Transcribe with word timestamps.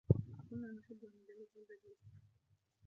كنّا 0.49 0.71
نحبّ 0.71 1.03
المدرّس 1.03 1.57
البديل. 1.57 1.95